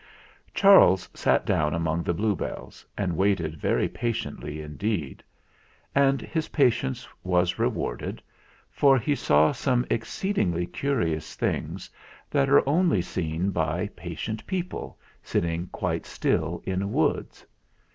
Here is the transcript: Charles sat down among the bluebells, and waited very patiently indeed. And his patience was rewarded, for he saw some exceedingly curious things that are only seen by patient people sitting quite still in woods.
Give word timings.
Charles 0.55 1.07
sat 1.13 1.45
down 1.45 1.75
among 1.75 2.01
the 2.01 2.13
bluebells, 2.15 2.83
and 2.97 3.15
waited 3.15 3.57
very 3.61 3.87
patiently 3.87 4.59
indeed. 4.59 5.21
And 5.93 6.21
his 6.23 6.47
patience 6.47 7.07
was 7.23 7.59
rewarded, 7.59 8.19
for 8.71 8.97
he 8.97 9.13
saw 9.13 9.51
some 9.51 9.85
exceedingly 9.91 10.65
curious 10.65 11.35
things 11.35 11.87
that 12.31 12.49
are 12.49 12.67
only 12.67 13.03
seen 13.03 13.51
by 13.51 13.91
patient 13.95 14.43
people 14.47 14.97
sitting 15.21 15.67
quite 15.67 16.07
still 16.07 16.63
in 16.65 16.91
woods. 16.91 17.45